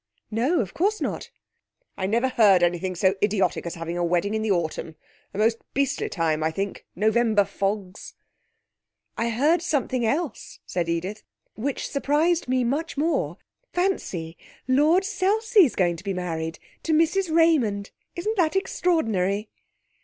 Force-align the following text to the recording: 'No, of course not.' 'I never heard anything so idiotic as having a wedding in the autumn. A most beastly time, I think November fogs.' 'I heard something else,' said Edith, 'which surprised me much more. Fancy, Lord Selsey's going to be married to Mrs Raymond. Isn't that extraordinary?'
'No, 0.31 0.61
of 0.61 0.73
course 0.73 0.99
not.' 0.99 1.29
'I 1.95 2.07
never 2.07 2.29
heard 2.29 2.63
anything 2.63 2.95
so 2.95 3.13
idiotic 3.21 3.67
as 3.67 3.75
having 3.75 3.99
a 3.99 4.03
wedding 4.03 4.33
in 4.33 4.41
the 4.41 4.49
autumn. 4.49 4.95
A 5.31 5.37
most 5.37 5.59
beastly 5.75 6.09
time, 6.09 6.41
I 6.43 6.49
think 6.49 6.87
November 6.95 7.45
fogs.' 7.45 8.15
'I 9.15 9.29
heard 9.29 9.61
something 9.61 10.03
else,' 10.03 10.57
said 10.65 10.89
Edith, 10.89 11.21
'which 11.53 11.87
surprised 11.87 12.47
me 12.47 12.63
much 12.63 12.97
more. 12.97 13.37
Fancy, 13.73 14.37
Lord 14.67 15.03
Selsey's 15.05 15.75
going 15.75 15.97
to 15.97 16.03
be 16.03 16.15
married 16.15 16.57
to 16.81 16.93
Mrs 16.93 17.29
Raymond. 17.31 17.91
Isn't 18.15 18.37
that 18.37 18.55
extraordinary?' 18.55 19.49